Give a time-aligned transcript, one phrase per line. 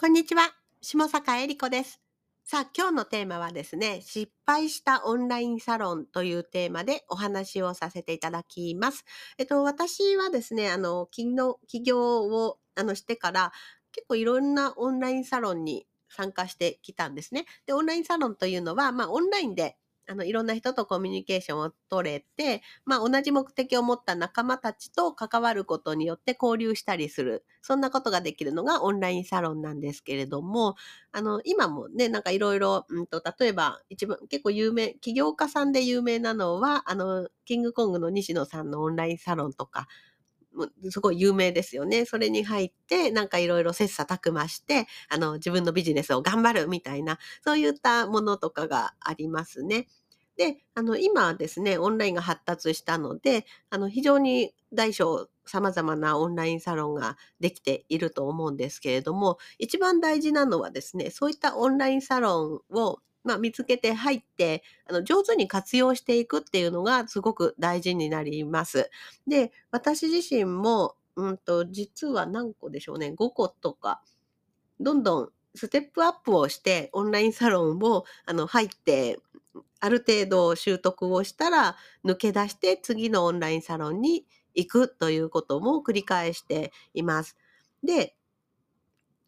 [0.00, 0.44] こんにちは。
[0.80, 2.00] 下坂恵理子です。
[2.42, 9.04] さあ、今日のテーマはですね、失敗したオンラインサロンというテーマでお話をさせていただきます。
[9.36, 13.52] えっと、私はですね、あの、起業起業をあのしてから、
[13.92, 17.44] 結構いろんなオンラインサロンに参加してきたんですね。
[17.66, 19.76] で、オンラインサロンというのは、まあ、オンラインで
[20.10, 27.44] あの、いろんな人とコミュニケーションを取れて、まあ、同じ目的を持った仲間たちと関わることによって交流したりする。
[27.62, 30.74] そんなことができるのがオンラインサロンなんですけれども、
[31.12, 39.86] あの、今もね、なんかいろいろ、うんと、例えば、一番結構有名、起業家さんで有名なのは、あの、キングコングの西野さんのオンラインサロンとか、
[40.90, 42.04] すごい有名ですよね。
[42.04, 49.88] それに入って、なんかいろいろ切磋琢磨して、あの、自分のビジネスを頑張るみたいな、そういったものとかがありますね。
[50.36, 68.90] で、あの、今はですね、オンラインが発達したので、あの、非常に大小様々なオンラインサロンができていると思うんですけれども、一番大事なのはですね、そういったオンラインサロンをまあ、見つけて入って、あの、上手に活用していくっていうのがすごく大事になります。
[69.26, 74.02] で、私自身も、うんと、実は何個でしょうね、5個とか、
[74.80, 79.18] どんどんステップアップをして、オンラインサロンを、あの、入って、
[79.80, 87.36] ある程度習得をしたら、抜け出して次のオンラインサロンに行くということも繰り返しています。
[87.82, 88.16] で、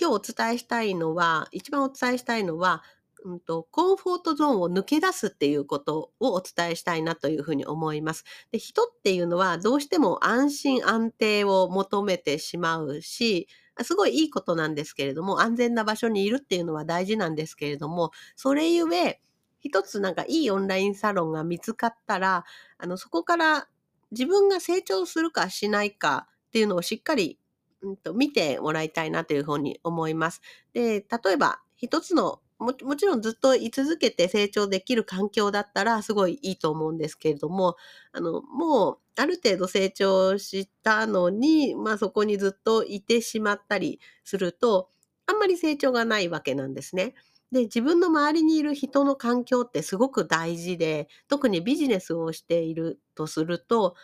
[0.00, 2.82] 今日お伝えしたいのは、一番お伝えしたいのは、
[3.24, 8.24] うんと、コンフォートゾーンを抜け出すっていうことをお伝えしたいなというふうに思います。
[8.52, 13.48] で、人っていうのはどうしても安心安定を求めてしまうし、
[13.82, 19.20] すごいいいことなんですけれども、安全な場所にいるっていうのは大事なんですけれども、それゆえ、
[19.60, 22.44] 一つなんかいいオンラインサロンが見つかったら、
[22.78, 23.68] あの、そこから
[24.12, 27.38] 自分が成長するかしないかっていうのをしっかり、
[27.82, 30.40] うん、と見てもらいたいなというふうに思います。
[30.72, 37.76] で、例えば一つのももちろんずっと居続けて成長できる環境だったらすごいいいと思うんですけれども、
[38.12, 44.90] あの、もうある程度成長したのに、まあそこにずっといてしまったりすると、
[45.26, 47.14] あんまり成長がないわけなんですね。
[47.52, 53.94] で、自分の周りにいる人の環境ってすごく大事で、特にビジネスをしているとすると、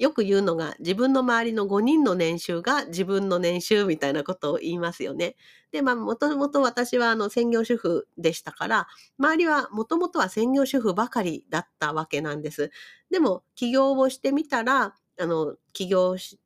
[0.00, 5.36] よく言うのが自分の周りの5人の年収が自分の年収みたいなことを言いますよね。
[5.72, 8.88] で、まあ、もともと私はあの専業主婦でしたから、
[9.18, 12.70] 周りはもともとは専業主婦ばかりだったわけなんです。
[13.10, 16.40] でも、起業をしてみたら、あの、起業し、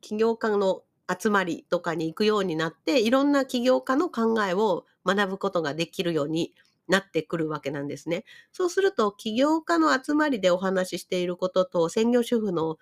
[0.00, 0.82] 起業家の
[1.20, 6.54] 集まりとかに行くようになって、いろんな起業家の考えを学ぶことができるように
[6.88, 8.24] なってくるわけなんですね。
[8.52, 12.78] そうすると、起業家の集まりでお話ししていることと、専業主婦の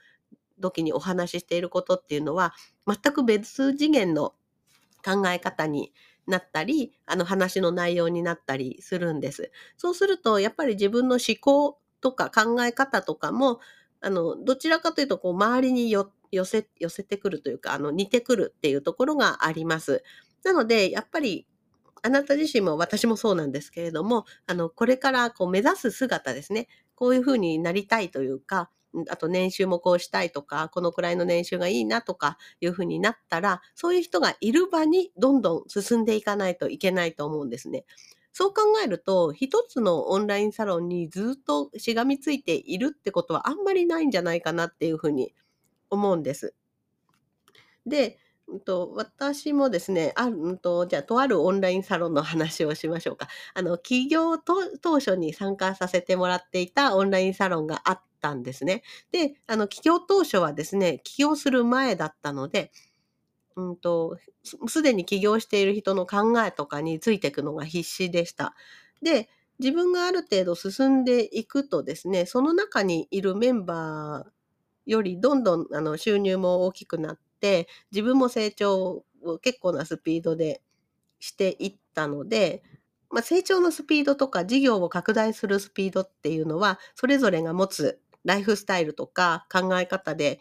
[0.61, 2.55] 時にお話ししていることっていうのは、
[2.87, 4.35] 全く別次元の
[5.05, 5.93] 考え方に
[6.27, 9.51] なったり、あの話の内容になったりするんです。
[9.77, 13.61] そうすると、やっぱり自分の思考とか考え方とかも、
[14.01, 16.11] あの、どちらかというと、こう、周りに寄
[16.45, 20.03] せ、寄せてくるというか、あの、似てくるっていうところがあります。
[20.45, 21.47] なので、やっぱり、
[22.03, 26.69] あなた自身も私もそうなんですけれども、あの、これからこう目指す姿ですね。
[26.95, 28.71] こういうふうになりたいというか、
[29.09, 37.85] あと年収もこうしたいとか、このくらいの年収がいいなとかいうふうになったら、そういう人がいる場にどんどん進んでいかないといけないと思うんですね。
[38.33, 45.35] そう考えると、一つのオンラインサロンにずっとしがみついているってことはあんまりないんじゃないかなっていうふうに
[45.91, 46.55] 思うんです。
[47.87, 48.19] で、
[48.49, 53.29] うんと、私もですね、あうんと、じゃあ、とあるオンラインサロンの話をしましょうか。
[53.55, 58.83] あの、起業と当初に参加させてもらっていたオンラインサロンがあったんですね。
[59.13, 62.73] で、あの、起業当初はですね、起業する前だったので、
[63.57, 64.19] うんと、
[64.69, 68.55] すでに起業している人の考えとかについていくのが必死でした。
[69.03, 69.29] で、
[69.59, 74.31] 自分がある程度進んでいくとですね、その中にいるメンバー
[74.87, 80.63] よりどんどんあの収入も大きくなっって、自分も成長を結構なスピードで
[81.19, 82.63] していったので、
[83.11, 90.41] まあ、成長のスピードとか事業を拡大するスピードっていうのは、それぞれが持つライフスタイルとか考え方で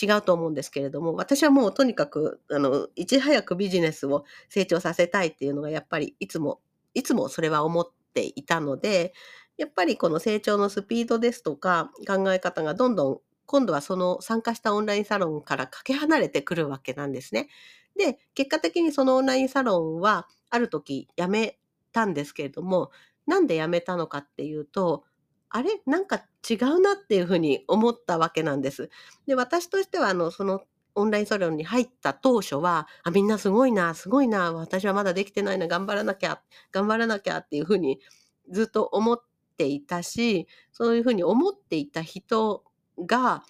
[0.00, 6.60] 違うと思うんですけれども、私はもうとにかく、あの、いち早くビジネスを成長させたいっていうのがやっぱりいつも、
[6.92, 9.14] いつもそれは思っていたので、
[9.56, 17.48] やっぱりこの成長のスピードですとか考え方がどんどん今度はその参加したオンラインサロンからかけ離れてくるわけなんですね。
[17.96, 21.58] で、結果的にそのオンラインサロンはある時辞め
[21.92, 22.90] たんですけれども、
[23.26, 25.04] なんで辞めたのかっていうと、
[25.48, 25.80] あれ？
[25.86, 28.90] なんか違うなっていうふうに思ったわけなんです。
[29.26, 30.62] で、私としては、あの、その
[30.96, 36.42] オンラインサロンに入った当初は、あ、みんなすごいな、すごいな、私はまだできてないな、頑張らなきゃ、
[36.72, 38.00] 頑張らなきゃっていうふうに
[38.50, 39.22] ずっと思っ
[39.56, 42.64] ていたし、そういうふうに思っていた人
[42.98, 43.44] が、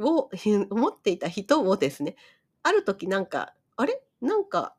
[0.00, 0.30] を、
[0.70, 2.16] 思っていた人をですね、
[2.62, 4.02] ある時なんか、あれ？
[4.20, 4.76] なんか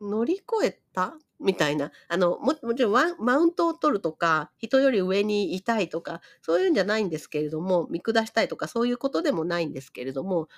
[0.00, 1.16] 乗り越えた？
[1.40, 1.92] みたいな。
[2.08, 10.48] あの、ももちろんマウントを取るとか、人より上にいたいとか、そういうんじゃないんですけれども、見下したいとかそういうことでもないんですけれども、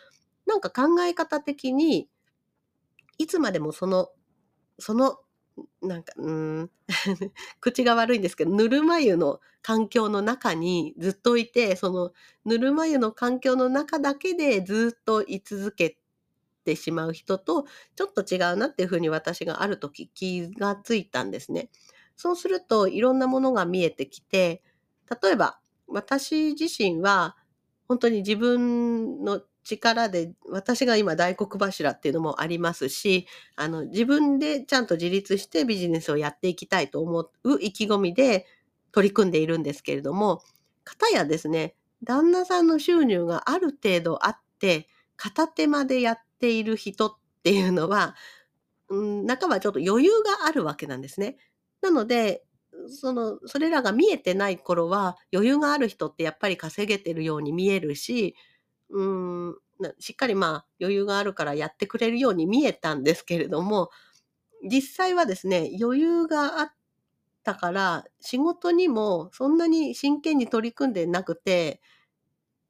[0.46, 2.08] なんか考え方的に、
[3.18, 4.10] いつまでもその
[4.80, 5.18] その、
[5.82, 6.70] なんか、うん、
[7.60, 12.12] 口が悪いんですけど、ぬるま湯の環境の中にずっといて、その
[12.44, 15.98] ぬるま湯の環境の中だけでずっと居続け
[16.64, 17.66] てしまう人と、
[17.96, 21.70] ちょっと違うなっていうふうに私がある時気がついたんですね。
[22.16, 24.62] そうするといろんなものが見えてきて、
[25.22, 27.36] 例えば私自身は
[27.88, 33.26] 本当に自分の力で、私が今大黒柱っていうのもありますし、
[33.56, 38.46] あの、自分でちゃんと自立してビジネスをやっていきたいと思う意気込みで
[38.92, 40.42] 取り組んでいるんですけれども、
[40.84, 41.74] 方やですね、
[42.04, 48.14] 旦那さんの収入がある程度あって、片手間でやっている人っていうのは、
[48.88, 51.36] うん、半ばちょっと余裕があるわけなんですね。
[51.82, 52.44] なので、
[52.88, 58.36] その、それらが見えてない頃は、余裕がある人ってやっぱり稼げてるように見えるし、
[58.90, 59.56] うん、
[59.98, 63.90] しっかりまあ余裕があるからやってくれるように見えたんですけれども、
[64.62, 66.72] 実際はですね、余裕があっ
[67.44, 71.80] たから、仕事にもそんなに真剣に取り組んでなくて、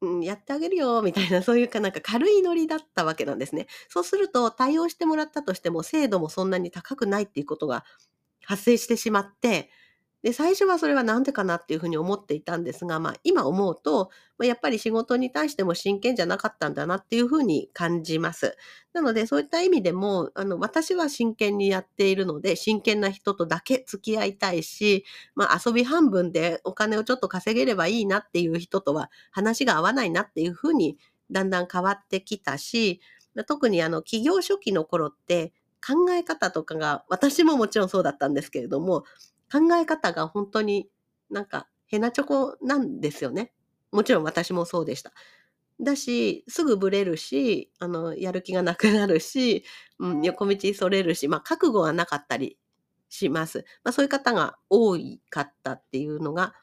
[0.01, 3.67] うん、やってあげるよみたいな、そういうかなんか軽いノリだったわけなんですね。
[3.89, 7.83] そうすると対応してもらったとしても精度もそんなに高くないっていうことが
[8.43, 9.69] 発生してしまって、
[10.23, 18.57] で、最初はそれはなんでかなっていうふうに思っていたんですが、まあ、今思うと、まあ、やっぱり仕事に対しても真剣じゃなかったんだなっていうふうに感じます。
[18.93, 25.05] なので、そういった意味でも、あの、私は真剣にやっているので、真剣な人とだけ付き合いたいし、
[25.35, 30.97] まあ、遊び半分でお金をちょっと稼げればいいなっていう人とは話が合わないなっていうふうに
[31.29, 33.01] だんだん変わってきたし、
[33.47, 35.53] 特にあの、企業初期の頃って
[35.85, 39.03] 考え方とかが、私ももちろんそうだったんですけれども、
[39.51, 40.89] 考え方が本当に
[41.29, 43.53] なんかヘナチョコなんですよね。
[43.91, 45.11] もちろん私もそうでした。
[45.79, 49.63] だし、すぐブレるし、あの、やる気がなくなるし、
[49.99, 52.57] うん、横道それるし、まあ、覚悟がなかったり
[53.09, 53.63] します。
[53.83, 54.97] まあ、そういう方が多
[55.29, 56.55] かったっていうのが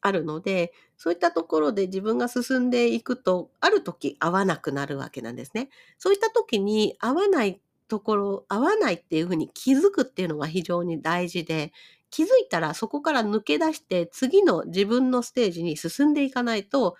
[0.00, 5.68] あるので、そういったところで自分が進んでいくと、ある時合わなくなるわけなんですね。
[5.98, 11.72] そういった時に合わないところ、合わないっていうふうに気づくっていうのが非常に大事で、
[12.14, 16.94] 気づいたらそこから抜け出して次の自分のステージに進んでいかないと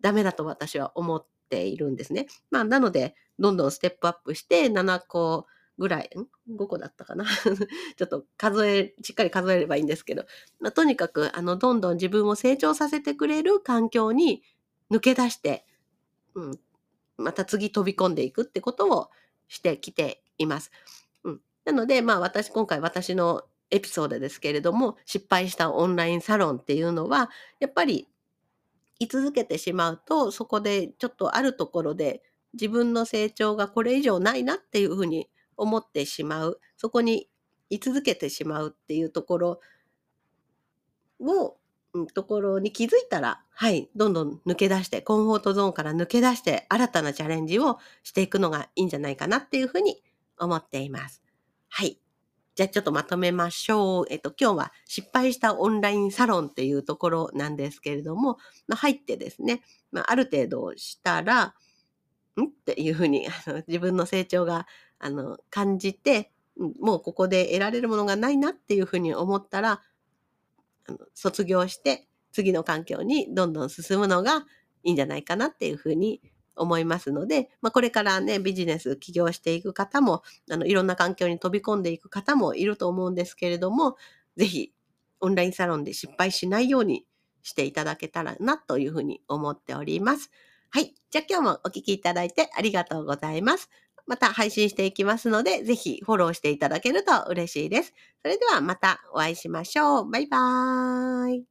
[0.00, 2.26] ダメだと私は思っているんですね。
[2.50, 5.46] まあ、なので、どんどんステップアップして7個
[5.78, 7.26] ぐらい、ん ?5 個だったかな
[7.96, 10.24] ちょっと数え、しっかり数えればいいんですけど、
[10.58, 14.42] まあ、とにかく、あの、どんどん自分を成長させてくれる環境に
[14.90, 15.64] 抜け出して、
[16.34, 16.60] うん、
[17.18, 19.10] また次飛び込んでいくってことを
[19.46, 20.72] してきています。
[21.22, 27.30] うん、なので、まあ私、今回私のエピソードですけれども、失敗したオンラインサロンっていうのは、
[27.60, 28.08] やっぱり
[28.98, 32.22] 居続けてしまうと、そこでちょっとあるところで
[32.54, 37.28] 自分の成長がこれ以上ないなっていうふうに思ってしまう、そこに
[37.70, 39.60] 居続けてしまうっていうところ
[41.20, 41.56] を、
[42.14, 50.02] ところに気づいたら、はい、どんどん抜け出して、コンフォートゾーンから抜け出して、新たなチャレンジをしていくのがいいんじゃないかなっていうふうに
[50.38, 51.22] 思っています。
[51.68, 51.98] はい。
[52.56, 54.06] じゃあちょっとまとめましょう。
[54.08, 59.60] えっと、今日は失敗したオンラインサロンっていうところなんですけれども、まあ、入ってですね、
[59.92, 61.54] まあ、ある程度したら、
[62.40, 62.44] ん？
[62.46, 64.66] っていうふうにあの自分の成長が
[64.98, 66.32] あの感じて、
[66.80, 69.82] もうここで得られるものがないなっていうふうに思ったら、
[70.88, 74.46] あの卒業して次の環境にどんどん進むのが
[74.82, 76.22] いいんじゃないかなっていうふうに
[76.56, 83.96] 思いますので、まあ、これからね、ビジネス起業していく方も、あの、いろんな環境に飛び込んでいく方もいると思うんですけれども、
[84.36, 84.72] ぜひ、
[85.20, 87.06] オンラインサロンで失敗しないように
[87.42, 90.30] していただけたらなというふうに思っております。
[90.70, 90.94] はい。
[91.10, 93.70] じゃあ今日もお聴きいただいてありがとうございます。
[94.06, 97.94] また配信していきますので、ぜひフォローしていただけると嬉しいです。
[98.22, 100.10] それではまたお会いしましょう。
[100.10, 101.44] バイバー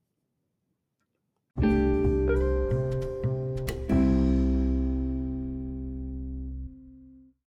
[1.62, 1.95] イ。